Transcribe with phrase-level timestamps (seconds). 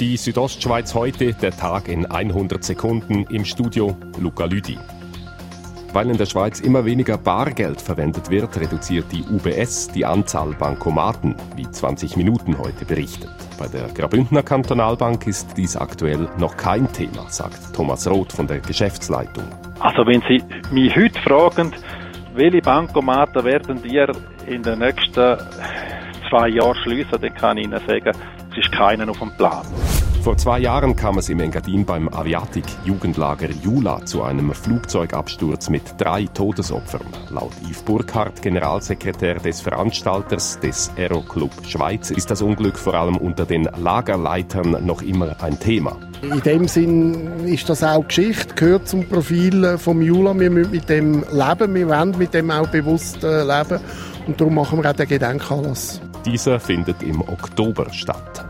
[0.00, 4.78] Die Südostschweiz heute, der Tag in 100 Sekunden im Studio Luca Lüdi.
[5.92, 11.34] Weil in der Schweiz immer weniger Bargeld verwendet wird, reduziert die UBS die Anzahl Bankomaten,
[11.54, 13.28] wie 20 Minuten heute berichtet.
[13.58, 18.60] Bei der Grabündner Kantonalbank ist dies aktuell noch kein Thema, sagt Thomas Roth von der
[18.60, 19.44] Geschäftsleitung.
[19.80, 21.74] Also wenn Sie mich heute fragen,
[22.34, 24.10] welche Bankomaten werden wir
[24.46, 25.36] in den nächsten
[26.30, 28.12] zwei Jahren schließen, dann kann ich Ihnen sagen,
[28.52, 29.64] es ist keiner auf dem Plan.
[30.22, 36.26] Vor zwei Jahren kam es im Engadin beim Aviatik-Jugendlager Jula zu einem Flugzeugabsturz mit drei
[36.26, 37.06] Todesopfern.
[37.30, 43.46] Laut Yves Burkhardt, Generalsekretär des Veranstalters des Aeroclub Schweiz, ist das Unglück vor allem unter
[43.46, 45.96] den Lagerleitern noch immer ein Thema.
[46.20, 50.38] In dem Sinn ist das auch Geschichte, gehört zum Profil vom Jula.
[50.38, 53.80] Wir müssen mit dem leben, wir wollen mit dem auch bewusst äh, leben
[54.26, 55.98] und darum machen wir auch den Gedenkanlass.
[56.26, 58.44] Dieser findet im Oktober statt.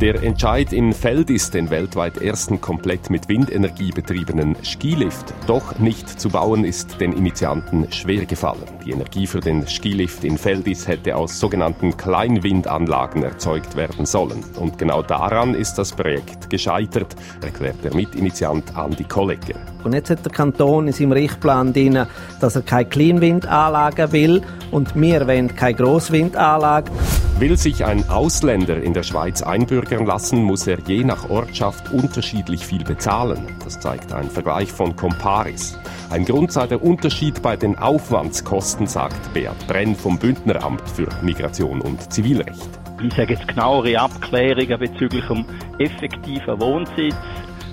[0.00, 6.28] Der Entscheid in Feldis, den weltweit ersten komplett mit Windenergie betriebenen Skilift, doch nicht zu
[6.28, 8.62] bauen, ist den Initianten schwer gefallen.
[8.86, 14.44] Die Energie für den Skilift in Feldis hätte aus sogenannten Kleinwindanlagen erzeugt werden sollen.
[14.60, 19.56] Und genau daran ist das Projekt gescheitert, erklärt der Mitinitiant Andi Kollegger.
[19.82, 22.06] Und jetzt hat der Kanton in seinem Richtplan drin,
[22.40, 26.92] dass er keine Kleinwindanlagen will und wir wollen keine Grosswindanlage.
[27.38, 32.66] Will sich ein Ausländer in der Schweiz einbürgern lassen, muss er je nach Ortschaft unterschiedlich
[32.66, 33.46] viel bezahlen.
[33.62, 35.78] Das zeigt ein Vergleich von Comparis.
[36.10, 41.80] Ein Grund sei der Unterschied bei den Aufwandskosten, sagt Beat Brenn vom Bündneramt für Migration
[41.80, 42.68] und Zivilrecht.
[43.04, 45.44] Ich sage jetzt genauere Abklärungen bezüglich dem
[45.78, 47.14] effektiven Wohnsitz.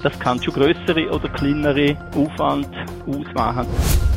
[0.03, 2.69] Das kann schon größere oder kleinere Aufwand
[3.07, 3.65] ausmachen.